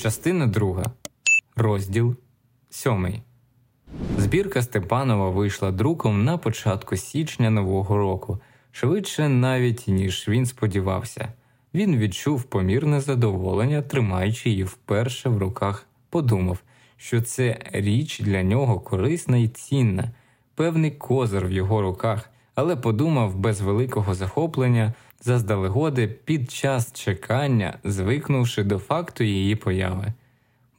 [0.00, 0.84] Частина друга.
[1.56, 2.16] Розділ
[2.70, 3.22] сьомий.
[4.18, 8.38] Збірка Степанова вийшла друком на початку січня Нового року,
[8.70, 11.32] швидше навіть ніж він сподівався.
[11.74, 16.58] Він відчув помірне задоволення, тримаючи її вперше в руках, подумав,
[16.96, 20.10] що це річ для нього корисна і цінна,
[20.54, 28.62] певний козир в його руках, але подумав без великого захоплення, заздалегоди під час чекання, звикнувши
[28.62, 30.12] до факту її появи.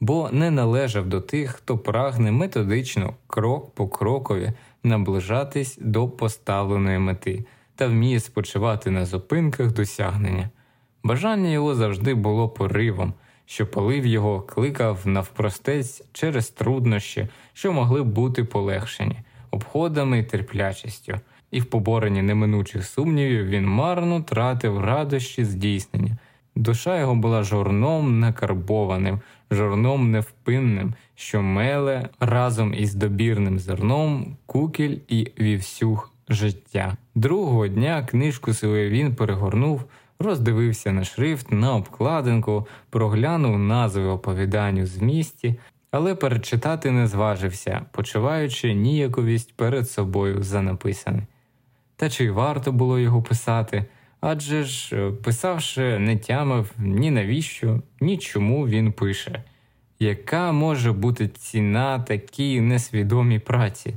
[0.00, 4.52] Бо не належав до тих, хто прагне методично, крок по крокові
[4.82, 7.44] наближатись до поставленої мети
[7.76, 10.50] та вміє спочивати на зупинках досягнення.
[11.02, 13.14] Бажання його завжди було поривом,
[13.46, 19.18] що палив його, кликав навпростець через труднощі, що могли бути полегшені,
[19.50, 21.20] обходами і терплячістю,
[21.52, 26.16] і в поборенні неминучих сумнівів він марно тратив радощі здійснення.
[26.54, 29.20] Душа його була жорном накарбованим,
[29.50, 36.96] жорном невпинним, що меле разом із добірним зерном кукіль і вівсюх життя.
[37.14, 39.84] Другого дня книжку свою він перегорнув,
[40.18, 45.54] роздивився на шрифт, на обкладинку, проглянув назви оповідань у змісті,
[45.90, 51.26] але перечитати не зважився, почуваючи ніяковість перед собою за написане.
[52.02, 53.84] Та чи варто було його писати?
[54.20, 59.42] Адже ж, писавши, не тямив ні навіщо, ні чому він пише,
[59.98, 63.94] яка може бути ціна такій несвідомій праці?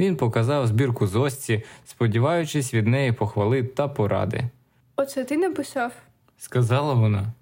[0.00, 4.44] Він показав збірку зосці, сподіваючись від неї похвали та поради.
[4.96, 5.92] Оце ти написав?
[6.38, 7.32] Сказала вона.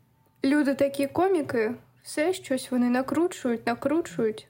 [0.45, 1.71] Люди такі коміки,
[2.03, 4.49] все щось вони накручують, накручують.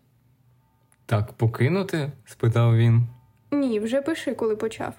[1.06, 2.12] Так покинути?
[2.24, 3.06] спитав він.
[3.50, 4.94] Ні, вже пиши, коли почав.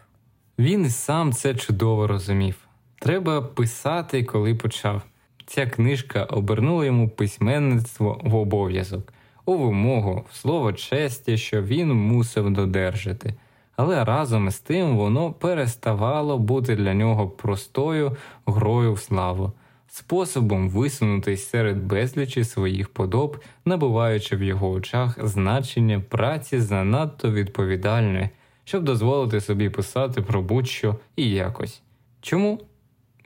[0.59, 2.55] Він і сам це чудово розумів.
[2.99, 5.01] Треба писати, коли почав.
[5.45, 9.13] Ця книжка обернула йому письменництво в обов'язок,
[9.45, 13.33] у вимогу, в слово честі, що він мусив додержати,
[13.75, 19.51] але разом із тим воно переставало бути для нього простою грою в славу,
[19.87, 28.29] способом висунутись серед безлічі своїх подоб, набуваючи в його очах значення праці занадто відповідальної,
[28.67, 31.81] щоб дозволити собі писати про будь-що і якось.
[32.21, 32.59] Чому?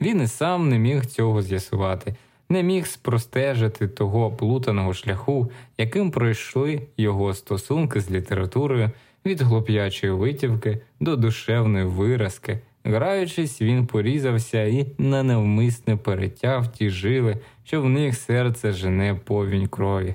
[0.00, 2.14] Він і сам не міг цього з'ясувати,
[2.48, 8.90] не міг спростежити того плутаного шляху, яким пройшли його стосунки з літературою
[9.26, 12.58] від хлоп'ячої витівки до душевної виразки.
[12.84, 19.66] Граючись, він порізався і на невмисне перетяв ті жили, що в них серце жене повінь
[19.66, 20.14] крові.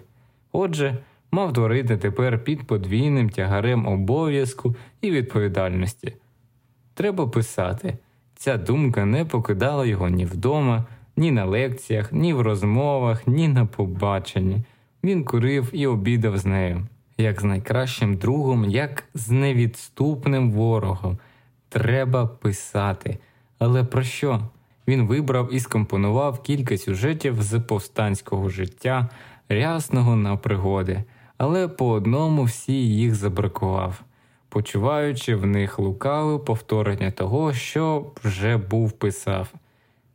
[0.51, 0.97] Отже,
[1.37, 6.13] мав творити тепер під подвійним тягарем обов'язку і відповідальності.
[6.93, 7.97] Треба писати.
[8.35, 10.85] Ця думка не покидала його ні вдома,
[11.17, 14.57] ні на лекціях, ні в розмовах, ні на побаченні.
[15.03, 16.87] Він курив і обідав з нею,
[17.17, 21.17] як з найкращим другом, як з невідступним ворогом.
[21.69, 23.17] Треба писати.
[23.59, 24.41] Але про що?
[24.87, 29.09] Він вибрав і скомпонував кілька сюжетів з повстанського життя,
[29.49, 31.03] рясного на пригоди,
[31.37, 34.03] але по одному всі їх забракував
[34.49, 39.53] почуваючи в них лукаве повторення того, що вже був писав.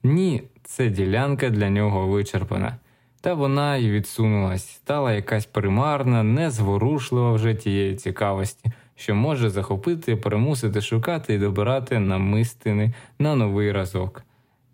[0.02, 2.76] Ні, це ділянка для нього вичерпана,
[3.20, 10.80] та вона й відсунулась, стала якась примарна, незворушлива вже тієї цікавості, що може захопити, примусити
[10.80, 14.22] шукати і добирати намистини на новий разок.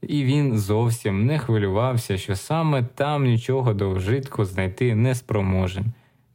[0.03, 5.85] І він зовсім не хвилювався, що саме там нічого довжитку знайти не спроможен.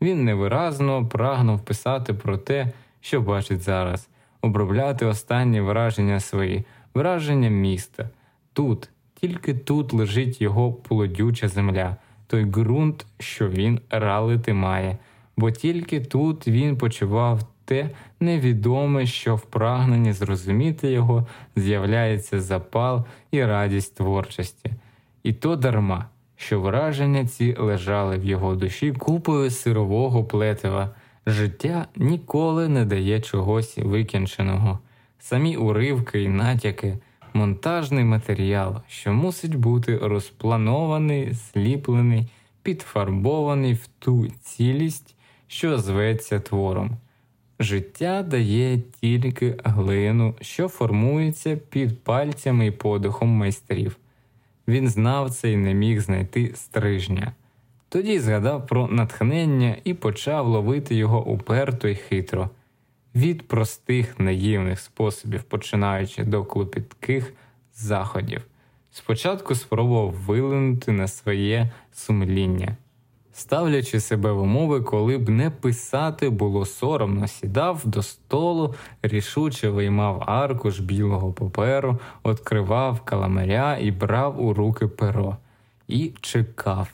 [0.04, 2.72] Він невиразно прагнув писати про те,
[3.02, 4.10] що бачить зараз,
[4.42, 8.10] обробляти останні враження свої, враження міста.
[8.54, 11.96] Тут, тільки тут лежить його плодюча земля,
[12.28, 14.98] той ґрунт, що він ралити має,
[15.38, 23.46] бо тільки тут він почував те невідоме, що в прагненні зрозуміти його з'являється запал і
[23.46, 24.72] радість творчості,
[25.24, 26.06] і то дарма.
[26.46, 30.90] Що враження ці лежали в його душі купою сирового плетива,
[31.26, 34.80] Життя ніколи не дає чогось викінченого,
[35.20, 36.98] самі уривки і натяки,
[37.34, 42.28] монтажний матеріал, що мусить бути розпланований, зліплений,
[42.64, 45.16] підфарбований в ту цілість,
[45.48, 46.98] що зветься твором.
[47.60, 53.98] Життя дає тільки глину, що формується під пальцями і подихом майстрів.
[54.68, 57.34] Він знав це і не міг знайти стрижня.
[57.90, 62.50] Тоді згадав про натхнення і почав ловити його уперто й хитро,
[63.16, 67.34] від простих наївних способів, починаючи до клопітких
[67.76, 68.42] заходів.
[68.92, 72.78] Спочатку спробував вилинути на своє сумління.
[73.34, 80.24] Ставлячи себе в умови, коли б не писати було соромно, сідав до столу, рішуче виймав
[80.26, 85.38] аркуш білого паперу, відкривав каламаря і брав у руки перо
[85.88, 86.88] і чекав.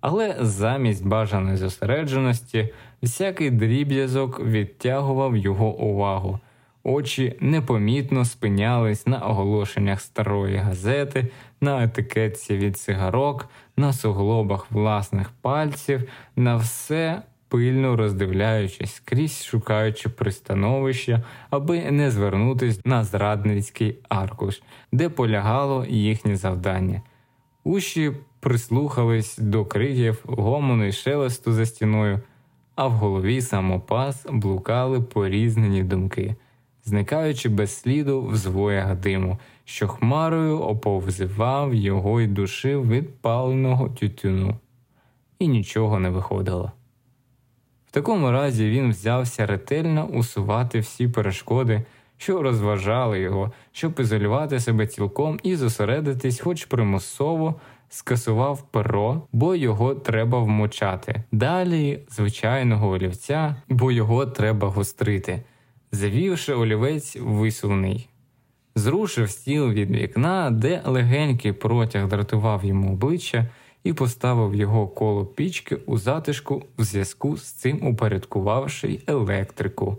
[0.00, 2.68] Але замість бажаної зосередженості
[3.02, 6.40] всякий дріб'язок відтягував його увагу.
[6.86, 11.26] Очі непомітно спинялись на оголошеннях старої газети,
[11.60, 21.22] на етикетці від цигарок, на суглобах власних пальців, на все пильно роздивляючись крізь шукаючи пристановище,
[21.50, 27.02] аби не звернутись на зрадницький аркуш, де полягало їхнє завдання.
[27.64, 32.20] Уші прислухались до криків, гомону й шелесту за стіною,
[32.74, 36.36] а в голові самопас блукали порізнені думки
[36.84, 44.56] зникаючи без сліду в звоях диму, що хмарою оповзивав його й душив від паленого тютюну,
[45.38, 46.72] і нічого не виходило.
[47.86, 51.82] В такому разі він взявся ретельно усувати всі перешкоди,
[52.16, 57.54] що розважали його, щоб ізолювати себе цілком і зосередитись, хоч примусово.
[57.88, 61.22] Скасував перо, бо його треба вмочати.
[61.32, 65.42] Далі звичайного олівця, бо його треба гострити
[65.94, 68.08] завівши олівець висувний.
[68.74, 73.48] Зрушив стіл від вікна, де легенький протяг дратував йому обличчя
[73.84, 79.98] і поставив його коло пічки у затишку в зв'язку з цим упорядкувавши електрику.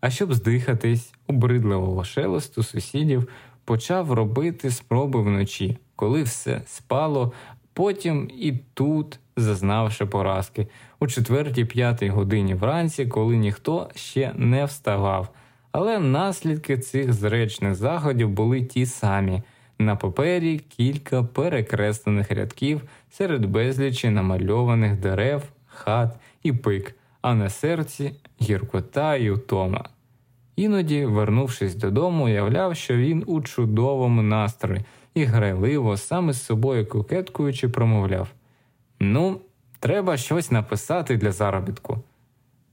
[0.00, 3.28] А щоб здихатись обридливого шелесту сусідів,
[3.64, 7.32] почав робити спроби вночі, коли все спало,
[7.72, 10.66] потім і тут, зазнавши поразки,
[11.06, 15.28] четвертій п'ятій годині вранці, коли ніхто ще не вставав.
[15.72, 19.42] Але наслідки цих зречних заходів були ті самі.
[19.78, 28.12] На папері кілька перекреслених рядків серед безлічі намальованих дерев, хат і пик, а на серці
[28.42, 29.84] гіркота й утома.
[30.56, 34.80] Іноді, вернувшись додому, уявляв, що він у чудовому настрої
[35.14, 38.28] і грайливо саме з собою кокеткуючи промовляв:
[39.00, 39.40] Ну,
[39.82, 41.98] треба щось написати для заробітку.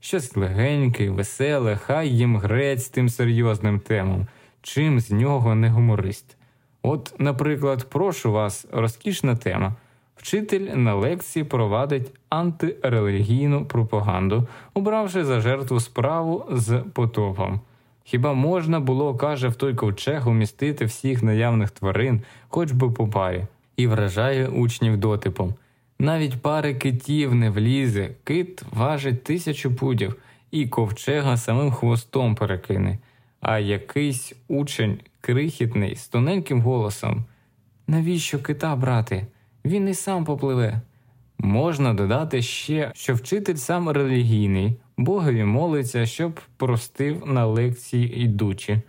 [0.00, 4.26] Щось легеньке, веселе, хай їм грець тим серйозним темам,
[4.62, 6.36] чим з нього не гуморист.
[6.82, 9.74] От, наприклад, прошу вас, розкішна тема.
[10.16, 17.60] Вчитель на лекції провадить антирелігійну пропаганду, обравши за жертву справу з потопом.
[18.04, 23.46] Хіба можна було, каже в той ковчег, умістити всіх наявних тварин, хоч би по парі,
[23.76, 25.54] і вражає учнів дотипом.
[26.00, 30.16] Навіть пари китів не влізе, кит важить тисячу пудів,
[30.50, 32.98] і ковчега самим хвостом перекине,
[33.40, 37.24] а якийсь учень крихітний з тоненьким голосом.
[37.86, 39.26] Навіщо кита брати?
[39.64, 40.80] Він і сам попливе.
[41.38, 48.82] Можна додати ще, що вчитель сам релігійний, Богові молиться, щоб простив на лекції йдучи.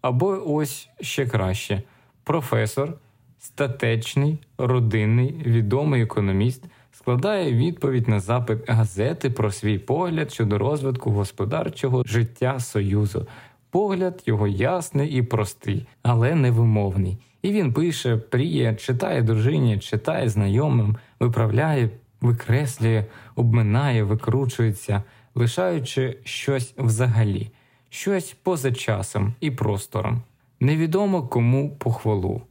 [0.00, 1.82] Або ось ще краще
[2.24, 2.98] професор,
[3.38, 12.02] статечний, родинний, відомий економіст складає відповідь на запит газети про свій погляд щодо розвитку господарчого
[12.06, 13.26] життя Союзу.
[13.70, 17.18] Погляд його ясний і простий, але невимовний.
[17.42, 21.90] І він пише, пріє, читає дружині, читає знайомим, виправляє,
[22.20, 23.04] викреслює,
[23.36, 25.02] обминає, викручується
[25.38, 27.50] лишаючи щось взагалі,
[27.88, 30.22] щось поза часом і простором.
[30.60, 32.42] Невідомо кому похвалу,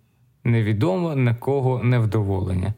[0.48, 2.74] невідомо на кого невдоволення.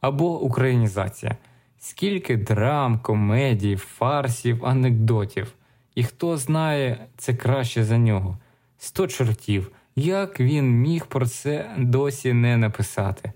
[0.00, 1.36] Або українізація,
[1.78, 5.52] скільки драм, комедій, фарсів, анекдотів,
[5.94, 8.38] і хто знає це краще за нього,
[8.78, 13.32] сто чортів, як він міг про це досі не написати.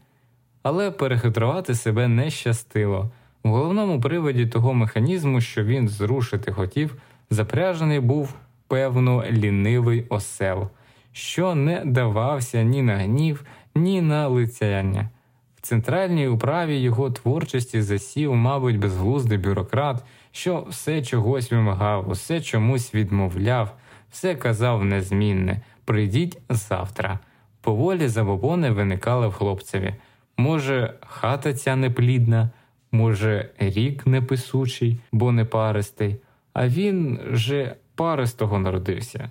[0.62, 3.11] Але перехитрувати себе не щастило.
[3.42, 6.97] У головному приводі того механізму, що він зрушити хотів,
[7.30, 8.35] запряжений був
[8.68, 10.68] певно лінивий осел,
[11.12, 13.45] що не давався ні на гнів,
[13.78, 15.08] ні на лицяння.
[15.56, 22.94] В центральній управі його творчості засів, мабуть, безглуздий бюрократ, що все чогось вимагав, усе чомусь
[22.94, 23.75] відмовляв,
[24.11, 27.18] все казав незмінне прийдіть завтра.
[27.61, 29.94] Поволі забобони виникали в хлопцеві.
[30.37, 32.50] Може, хата ця неплідна.
[32.92, 36.16] Може, рік неписучий, бо не паристий,
[36.52, 39.30] а він же паристого народився.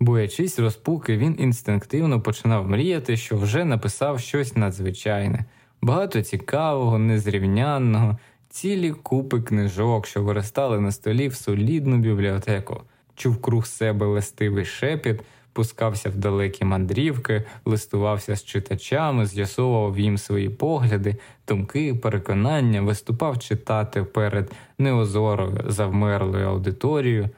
[0.00, 5.44] Боячись розпуки, він інстинктивно починав мріяти, що вже написав щось надзвичайне,
[5.82, 12.82] багато цікавого, незрівнянного, цілі купи книжок, що виростали на столі в солідну бібліотеку,
[13.14, 15.20] чув круг себе листивий шепіт,
[15.52, 21.16] пускався в далекі мандрівки, листувався з читачами, з'ясовував їм свої погляди,
[21.48, 27.30] думки, переконання, виступав читати перед неозорою завмерлою аудиторією.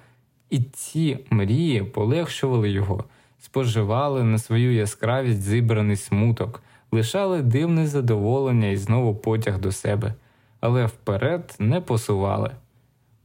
[0.51, 3.05] І ці мрії полегшували його,
[3.41, 10.15] споживали на свою яскравість зібраний смуток, лишали дивне задоволення і знову потяг до себе,
[10.61, 12.51] але вперед не посували.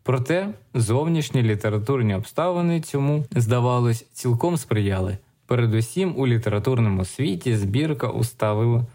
[0.04, 5.18] Проте зовнішні літературні обставини цьому, здавалось, цілком сприяли.
[5.46, 8.86] Передусім у літературному світі збірка уставила.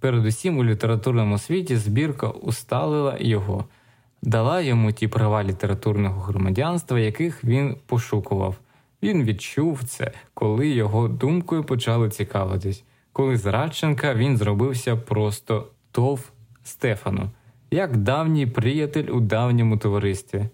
[0.00, 3.64] Передусім у літературному світі збірка усталила його,
[4.22, 8.56] дала йому ті права літературного громадянства, яких він пошукував.
[9.02, 12.84] Він відчув це, коли його думкою почали цікавитись.
[13.12, 16.30] Коли з Радченка він зробився просто тов
[16.64, 17.30] Стефану
[17.70, 20.44] як давній приятель у давньому товаристві,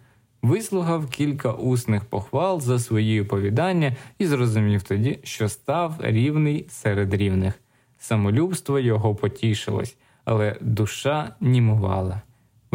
[0.42, 7.54] вислухав кілька усних похвал за свої оповідання і зрозумів тоді, що став рівний серед рівних.
[7.98, 12.22] Самолюбство його потішилось, але душа німувала.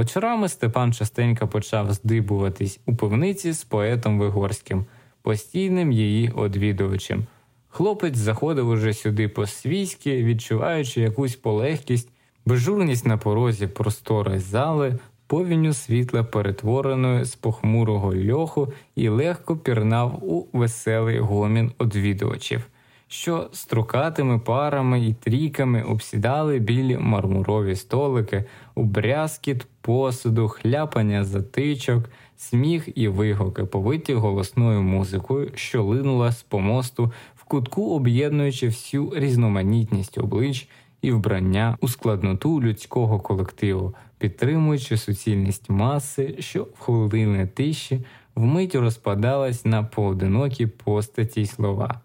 [0.01, 4.86] Вечорами Степан частенько почав здибуватись у пивниці з поетом Вигорським,
[5.22, 7.25] постійним її одвідувачем.
[7.70, 12.10] Хлопець заходив уже сюди по свійськи, відчуваючи якусь полегкість
[12.46, 20.48] Безжурність на порозі простори зали, повінню світла перетвореної з похмурого льоху і легко пірнав у
[20.53, 22.67] веселий гомін одвідувачів,
[23.11, 32.89] що струкатими парами і трійками обсідали білі мармурові столики, у брязкіт посуду, хляпання затичок, сміх
[32.95, 40.67] і вигуки, повиті голосною музикою, що линула з помосту в кутку, об'єднуючи всю різноманітність облич
[41.01, 49.65] і вбрання у складноту людського колективу, підтримуючи суцільність маси, що в хвилини тиші вмить розпадалась
[49.65, 52.01] на поодинокі постаті й слова.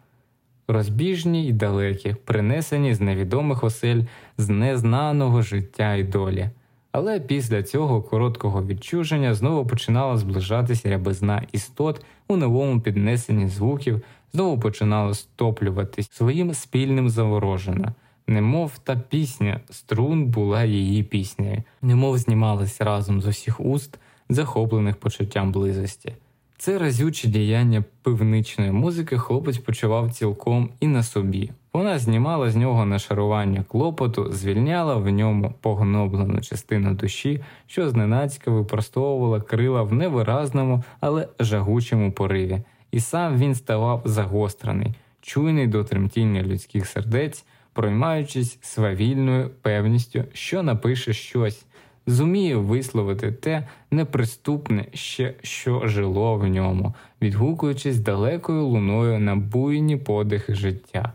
[0.69, 4.03] Розбіжні й далекі, принесені з невідомих осель,
[4.39, 6.51] з незнаного життя й долі.
[6.93, 14.01] Але після цього короткого відчуження знову починала зближатися рябизна істот у новому піднесенні звуків,
[14.33, 17.95] знову починала стоплюватись своїм спільним заворожена
[18.27, 25.53] немов та пісня струн була її піснею, немов знімалась разом з усіх уст, захоплених почуттям
[25.53, 26.15] близості.
[26.59, 31.51] Це разюче діяння пивничної музики хлопець почував цілком і на собі.
[31.73, 39.41] Вона знімала з нього нашарування клопоту, звільняла в ньому погноблену частину душі, що зненацька випростовувала
[39.41, 46.87] крила в невиразному, але жагучому пориві, і сам він ставав загострений, чуйний до тремтіння людських
[46.87, 51.67] сердець, проймаючись свавільною певністю, що напише щось,
[52.07, 60.55] зуміє висловити те неприступне ще, що жило в ньому, відгукуючись далекою луною на буйні подихи
[60.55, 61.13] життя.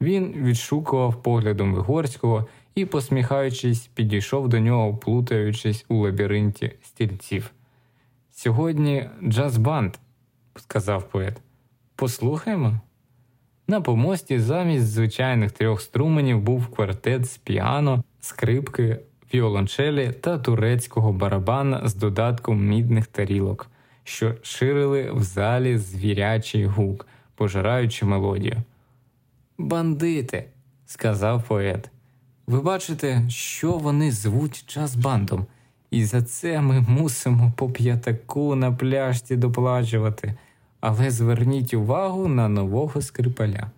[0.00, 7.50] Він відшукував поглядом Вигорського і, посміхаючись, підійшов до нього, плутаючись у лабіринті стільців.
[8.30, 9.94] Сьогодні джаз-банд,
[10.56, 11.40] сказав поет.
[11.96, 12.80] Послухаймо.
[13.68, 18.98] На помості замість звичайних трьох струменів був квартет з піано, скрипки,
[19.34, 23.66] віолончелі та турецького барабана з додатком мідних тарілок,
[24.04, 28.56] що ширили в залі звірячий гук, пожираючи мелодію.
[29.58, 30.44] Бандити,
[30.86, 31.90] сказав поет.
[32.46, 35.44] Ви бачите, що вони звуть джаз-бандом,
[35.90, 40.34] і за це ми мусимо по п'ятаку на пляжці доплачувати
[40.80, 43.70] але зверніть увагу на нового скрипаля.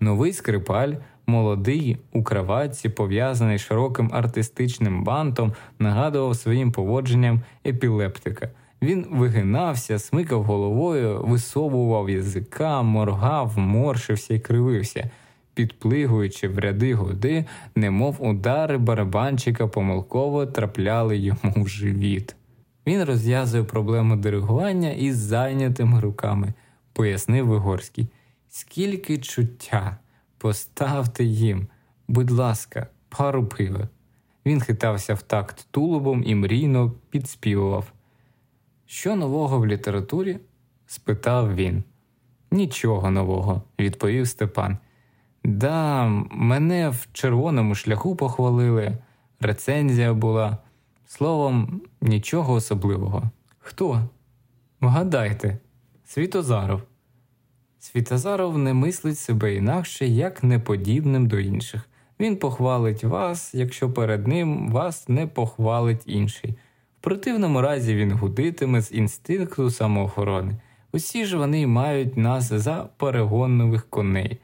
[0.00, 0.92] Новий скрипаль,
[1.26, 8.50] молодий, у краватці, пов'язаний широким артистичним бантом, нагадував своїм поводженням епілептика.
[8.82, 15.10] Він вигинався, смикав головою, висовував язика, моргав, моршився і кривився,
[15.54, 17.44] підплигуючи в ряди годи,
[17.76, 22.36] немов удари барабанчика помилково трапляли йому в живіт.
[22.86, 26.52] Він розв'язує проблему диригування із зайнятими руками,
[26.92, 28.08] пояснив Вигорський.
[28.48, 29.96] Скільки чуття,
[30.44, 31.66] поставте їм,
[32.08, 33.88] будь ласка, пару пива.
[34.46, 37.92] Він хитався в такт тулубом і мрійно підспівував.
[38.86, 40.38] Що нового в літературі?
[40.86, 41.84] спитав він.
[42.50, 44.78] Нічого нового, відповів Степан.
[45.44, 48.98] Да, мене в червоному шляху похвалили,
[49.40, 50.58] рецензія була.
[51.06, 53.22] Словом, нічого особливого.
[53.58, 54.08] Хто?
[54.80, 55.58] Вгадайте,
[56.04, 56.82] Світозаров.
[57.84, 61.88] Світозаров не мислить себе інакше, як неподібним до інших.
[62.20, 66.50] Він похвалить вас, якщо перед ним вас не похвалить інший.
[67.00, 70.56] В противному разі він гудитиме з інстинкту самоохорони.
[70.92, 74.38] Усі ж вони мають нас за перегоннових коней,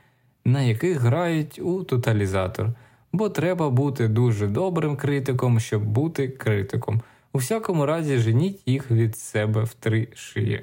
[0.45, 2.69] на яких грають у тоталізатор,
[3.13, 7.01] бо треба бути дуже добрим критиком, щоб бути критиком.
[7.33, 10.63] У всякому разі, женіть їх від себе в три шиї.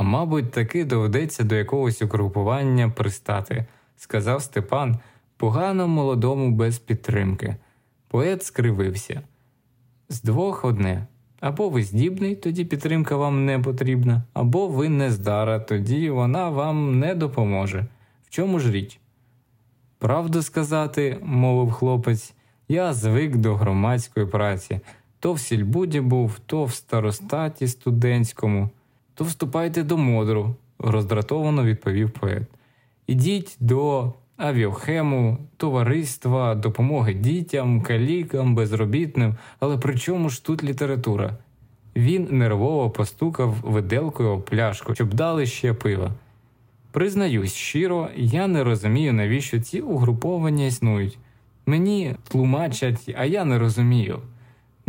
[0.00, 3.66] А мабуть, таки доведеться до якогось угрупування пристати,
[3.96, 4.98] сказав Степан,
[5.36, 7.56] погано молодому без підтримки.
[8.08, 9.20] Поет скривився.
[10.08, 11.06] З двох одне.
[11.40, 17.14] Або ви здібний, тоді підтримка вам не потрібна, або ви нездара, тоді вона вам не
[17.14, 17.86] допоможе.
[18.24, 19.00] В чому ж річ?
[19.98, 22.34] Правду сказати, мовив хлопець,
[22.68, 24.80] я звик до громадської праці.
[25.18, 28.70] То в сільбуді був, то в старостаті студентському,
[29.20, 32.42] то вступайте до модру, роздратовано відповів поет.
[33.06, 41.36] Ідіть до авіохему, товариства, допомоги дітям, калікам, безробітним, але при чому ж тут література?
[41.96, 46.12] Він нервово постукав виделкою об пляшку, щоб дали ще пива.
[46.90, 51.18] Признаюсь щиро, я не розумію, навіщо ці угруповання існують.
[51.66, 54.18] Мені тлумачать, а я не розумію.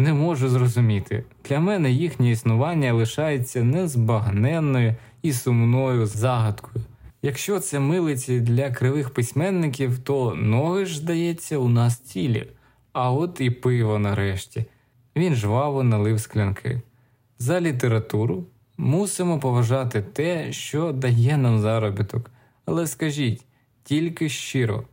[0.01, 1.23] Не можу зрозуміти.
[1.49, 6.85] Для мене їхнє існування лишається незбагненною і сумною загадкою.
[7.21, 12.47] Якщо це милиці для кривих письменників, то ноги ж, здається, у нас цілі,
[12.93, 14.65] а от і пиво нарешті.
[15.15, 16.81] Він жваво налив склянки.
[17.39, 18.45] За літературу
[18.77, 22.31] мусимо поважати те, що дає нам заробіток.
[22.65, 23.45] Але скажіть
[23.83, 24.83] тільки щиро,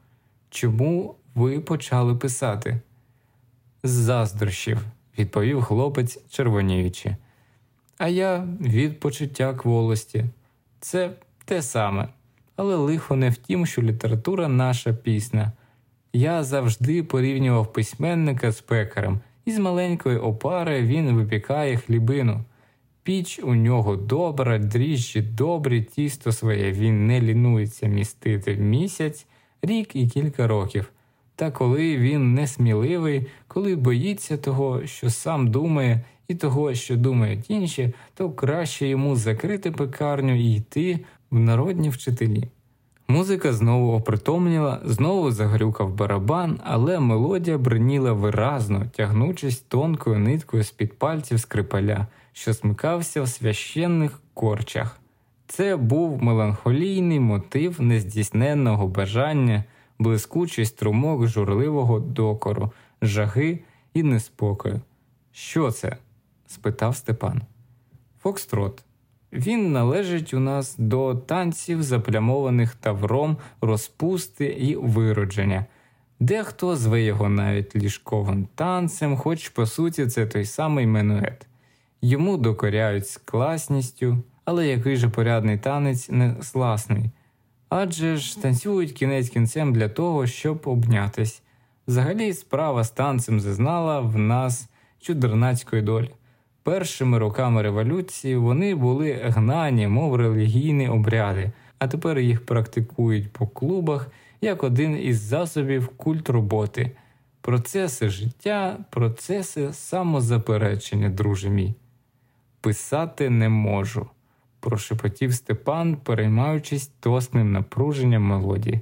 [0.50, 2.80] чому ви почали писати?
[3.82, 4.78] З заздрощів,
[5.18, 7.16] відповів хлопець, червоніючи.
[7.98, 10.24] А я від почуття кволості.
[10.80, 11.10] Це
[11.44, 12.08] те саме.
[12.56, 15.52] Але лихо не в тім, що література наша пісня.
[16.12, 22.44] Я завжди порівнював письменника з пекарем, і з маленької опари він випікає хлібину.
[23.02, 29.26] Піч у нього добра, дріжджі добрі, тісто своє він не лінується містити місяць,
[29.62, 30.92] рік і кілька років.
[31.38, 37.92] Та коли він несміливий, коли боїться того, що сам думає, і того, що думають інші,
[38.14, 40.98] то краще йому закрити пекарню і йти
[41.30, 42.48] в народні вчителі.
[43.08, 50.98] Музика знову опритомніла, знову загрюкав барабан, але мелодія бриніла виразно, тягнучись тонкою ниткою з під
[50.98, 55.00] пальців скрипаля, що смикався в священних корчах.
[55.46, 59.64] Це був меланхолійний мотив нездійсненного бажання,
[59.98, 63.58] блискучий струмок журливого докору, жаги
[63.94, 64.80] і неспокою.
[65.32, 65.96] Що це?
[66.46, 67.42] спитав Степан.
[68.22, 68.84] Фокстрот.
[69.32, 75.66] Він належить у нас до танців, заплямованих тавром, розпусти і виродження.
[76.20, 81.46] Дехто зве його навіть ліжковим танцем, хоч по суті це той самий менует.
[82.02, 87.10] Йому докоряють з класністю, але який же порядний танець не сласний.
[87.68, 91.42] Адже ж танцюють кінець кінцем для того, щоб обнятись.
[91.88, 94.68] Взагалі, справа з танцем зазнала в нас
[95.00, 96.10] чудернацької долі.
[96.62, 104.10] Першими роками революції вони були гнані, мов релігійні обряди, а тепер їх практикують по клубах
[104.40, 106.90] як один із засобів культ роботи,
[107.40, 111.74] процеси життя, процеси самозаперечення, друже мій.
[112.60, 114.06] Писати не можу,
[114.60, 118.80] прошепотів Степан, переймаючись тосним напруженням мелодії.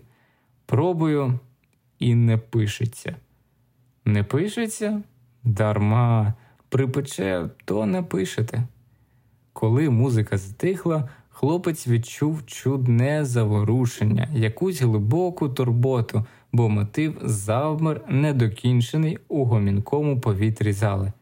[0.67, 1.39] Пробую
[1.99, 3.17] і не пишеться.
[4.05, 5.03] Не пишеться?
[5.45, 6.35] Дарма
[6.69, 8.63] припече, то напишете.
[9.53, 19.45] Коли музика затихла, хлопець відчув чудне заворушення, якусь глибоку турботу, бо мотив завмер недокінчений у
[19.45, 21.13] гомінкому повітрі зали.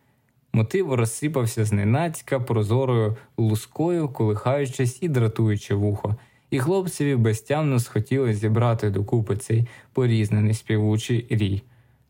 [0.54, 6.16] Мотив розсипався зненацька прозорою лускою, колихаючись і дратуючи вухо,
[6.50, 11.62] і хлопцеві безтямно схотіли зібрати докупи цей порізнений співучий рій.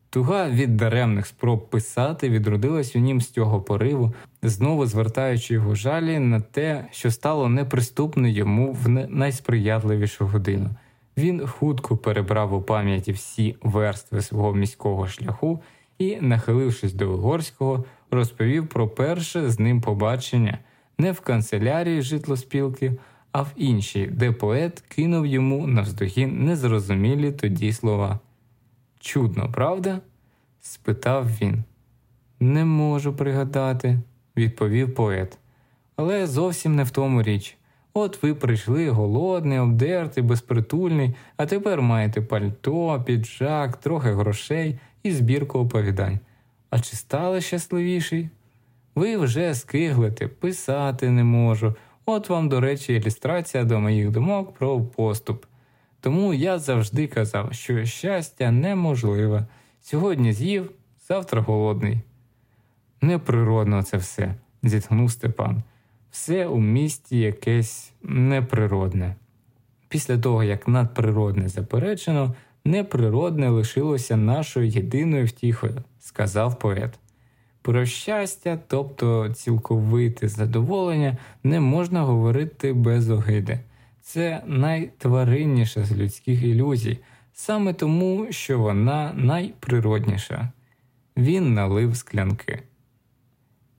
[0.09, 6.19] Туга від даремних спроб писати відродилась у нім з цього пориву, знову звертаючи його жалі
[6.19, 10.69] на те, що стало неприступно йому в найсприятливішу годину.
[11.17, 15.61] Він хутко перебрав у пам'яті всі верстви свого міського шляху
[15.97, 20.59] і, нахилившись до Угорського, розповів про перше з ним побачення
[20.97, 22.93] не в канцелярії житлоспілки,
[23.31, 28.19] а в іншій, де поет кинув йому навздогін незрозумілі тоді слова.
[28.99, 29.99] Чудно, правда?
[30.61, 31.63] спитав він.
[32.39, 33.99] Не можу пригадати,
[34.37, 35.37] відповів поет.
[35.95, 37.57] Але зовсім не в тому річ.
[37.93, 45.59] От ви прийшли голодний, обдертий, безпритульний, а тепер маєте пальто, піджак, трохи грошей і збірку
[45.59, 46.19] оповідань.
[46.75, 48.29] А чи стали щасливіший?
[48.95, 51.75] Ви вже скиглите, писати не можу.
[52.05, 55.45] От вам, до речі, ілюстрація до моїх думок про поступ.
[55.99, 59.45] Тому я завжди казав, що щастя неможливе.
[59.81, 60.71] Сьогодні з'їв,
[61.07, 61.99] завтра голодний.
[63.01, 65.63] Неприродно це все, зітхнув Степан.
[66.11, 69.15] Все у місті якесь неприродне.
[69.89, 72.33] Після того, як надприродне заперечено,
[72.65, 76.99] неприродне лишилося нашою єдиною втіхою, сказав поет.
[77.61, 83.59] Про щастя, тобто цілковите задоволення, не можна говорити без огиди.
[84.01, 86.99] Це найтваринніша з людських ілюзій,
[87.33, 90.51] саме тому, що вона найприродніша.
[91.17, 92.63] Він налив склянки.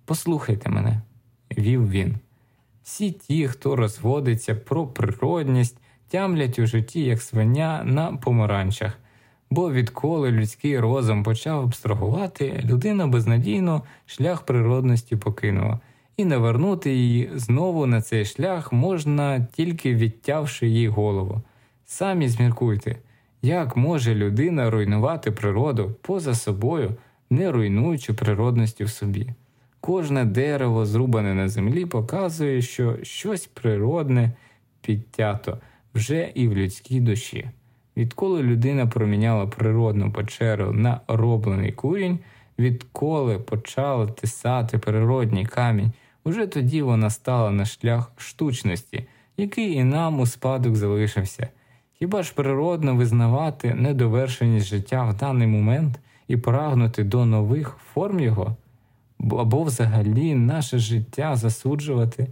[0.04, 1.02] Послухайте мене,
[1.58, 2.18] вів він.
[2.82, 8.98] Всі ті, хто розводиться про природність, тямлять у житті як свиня на помаранчах,
[9.50, 15.80] бо відколи людський розум почав абстрагувати, людина безнадійно шлях природності покинула,
[16.16, 21.42] і навернути її знову на цей шлях можна тільки відтявши їй голову.
[21.84, 22.96] Самі зміркуйте,
[23.42, 26.94] як може людина руйнувати природу поза собою,
[27.30, 29.28] не руйнуючи природності в собі.
[29.80, 34.32] Кожне дерево, зрубане на землі, показує, що щось природне
[34.80, 35.58] підтято
[35.96, 37.50] вже і в людській душі.
[37.96, 42.18] Відколи людина проміняла природну печеру на роблений курінь,
[42.58, 45.92] відколи почала тисати природній камінь,
[46.24, 49.06] уже тоді вона стала на шлях штучності,
[49.36, 51.48] який і нам у спадок залишився.
[51.98, 58.56] Хіба ж природно визнавати недовершеність життя в даний момент і прагнути до нових форм його?
[59.20, 62.26] або взагалі наше життя засуджувати,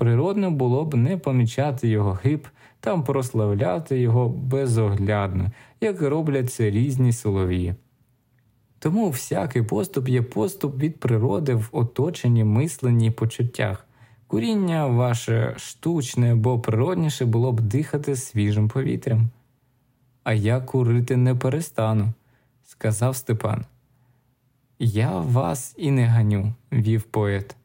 [0.00, 2.48] природно було б не помічати його гиб
[2.80, 7.74] та прославляти його безоглядно, як роблять це різні солов'ї.
[8.78, 13.86] Тому всякий поступ є поступ від природи в оточенні мисленні і почуттях.
[14.26, 19.28] Куріння ваше штучне або природніше було б дихати свіжим повітрям.
[20.24, 22.12] А я курити не перестану,
[22.64, 23.64] сказав Степан.
[24.78, 27.56] Я вас і не ганю, вів поет.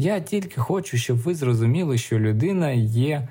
[0.00, 3.28] Я тільки хочу, щоб ви зрозуміли, що людина є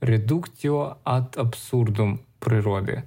[0.00, 3.02] редуктіо ад абсурдум природи.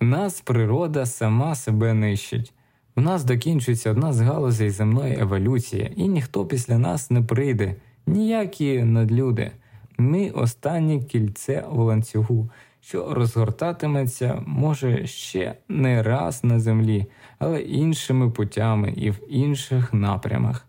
[0.00, 2.52] В нас природа сама себе нищить.
[2.96, 7.74] В нас докінчується одна з галузей земної еволюції, і ніхто після нас не прийде,
[8.06, 9.50] ніякі надлюди.
[9.98, 17.06] Ми останнє кільце в ланцюгу, що розгортатиметься, може, ще не раз на землі,
[17.38, 20.66] але іншими путями і в інших напрямах.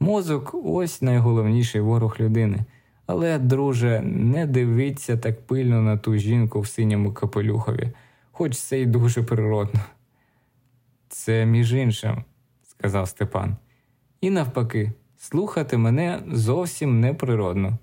[0.00, 2.64] Мозок ось найголовніший ворог людини.
[3.06, 7.92] Але, друже, не дивіться так пильно на ту жінку в синьому капелюхові,
[8.32, 9.80] хоч це й дуже природно.
[11.08, 12.24] Це між іншим,
[12.62, 13.56] сказав Степан.
[14.20, 17.78] І навпаки, слухати мене зовсім неприродно.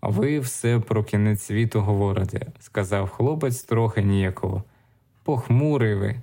[0.00, 4.64] А ви все про кінець світу говорите, сказав хлопець трохи ніяково.
[5.22, 6.16] Похмурий ви.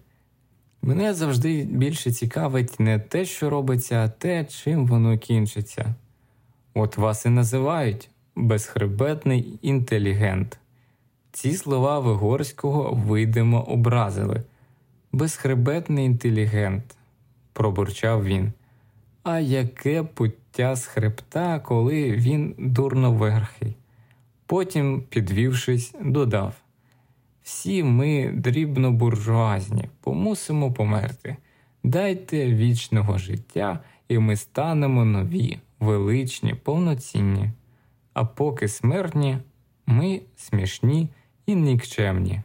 [0.81, 5.95] Мене завжди більше цікавить не те, що робиться, а те, чим воно кінчиться.
[6.73, 10.57] От вас і називають безхребетний інтелігент.
[11.31, 14.43] Ці слова Вигорського видимо образили.
[15.11, 16.83] Безхребетний інтелігент,
[17.53, 18.51] пробурчав він.
[19.23, 23.75] А яке пуття з хребта, коли він дурноверхий.
[24.45, 26.60] Потім, підвівшись, додав
[27.43, 31.35] всі ми дрібно буржуазні, помусимо померти.
[31.83, 37.51] Дайте вічного життя, і ми станемо нові, величні, повноцінні.
[38.13, 39.37] А поки смертні,
[39.85, 41.07] ми смішні
[41.45, 42.41] і нікчемні.